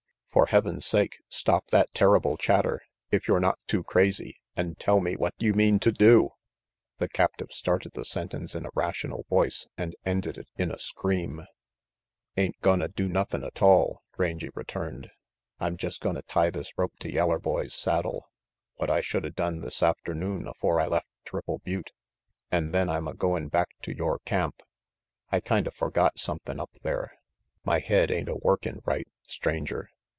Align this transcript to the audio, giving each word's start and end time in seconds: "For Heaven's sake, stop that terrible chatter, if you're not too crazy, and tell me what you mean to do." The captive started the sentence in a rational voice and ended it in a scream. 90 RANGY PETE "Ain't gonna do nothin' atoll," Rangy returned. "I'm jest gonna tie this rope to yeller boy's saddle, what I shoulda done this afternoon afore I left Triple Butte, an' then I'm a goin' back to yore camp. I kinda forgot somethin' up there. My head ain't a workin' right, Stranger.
"For 0.33 0.45
Heaven's 0.45 0.85
sake, 0.85 1.19
stop 1.27 1.67
that 1.71 1.93
terrible 1.93 2.37
chatter, 2.37 2.79
if 3.11 3.27
you're 3.27 3.41
not 3.41 3.59
too 3.67 3.83
crazy, 3.83 4.37
and 4.55 4.79
tell 4.79 5.01
me 5.01 5.17
what 5.17 5.33
you 5.39 5.53
mean 5.53 5.77
to 5.79 5.91
do." 5.91 6.29
The 6.99 7.09
captive 7.09 7.49
started 7.51 7.91
the 7.95 8.05
sentence 8.05 8.55
in 8.55 8.65
a 8.65 8.69
rational 8.73 9.25
voice 9.29 9.67
and 9.77 9.93
ended 10.05 10.37
it 10.37 10.47
in 10.57 10.71
a 10.71 10.79
scream. 10.79 11.35
90 11.35 11.35
RANGY 11.37 11.51
PETE 11.55 12.41
"Ain't 12.45 12.61
gonna 12.61 12.87
do 12.87 13.09
nothin' 13.09 13.43
atoll," 13.43 14.03
Rangy 14.17 14.47
returned. 14.55 15.09
"I'm 15.59 15.75
jest 15.75 15.99
gonna 15.99 16.21
tie 16.21 16.49
this 16.49 16.71
rope 16.77 16.93
to 17.01 17.11
yeller 17.11 17.37
boy's 17.37 17.73
saddle, 17.73 18.29
what 18.75 18.89
I 18.89 19.01
shoulda 19.01 19.31
done 19.31 19.59
this 19.59 19.83
afternoon 19.83 20.47
afore 20.47 20.79
I 20.79 20.87
left 20.87 21.09
Triple 21.25 21.59
Butte, 21.59 21.91
an' 22.49 22.71
then 22.71 22.87
I'm 22.87 23.09
a 23.09 23.13
goin' 23.13 23.49
back 23.49 23.67
to 23.81 23.93
yore 23.93 24.19
camp. 24.19 24.63
I 25.29 25.41
kinda 25.41 25.71
forgot 25.71 26.17
somethin' 26.19 26.61
up 26.61 26.71
there. 26.83 27.11
My 27.65 27.79
head 27.79 28.09
ain't 28.11 28.29
a 28.29 28.37
workin' 28.37 28.79
right, 28.85 29.09
Stranger. 29.27 29.89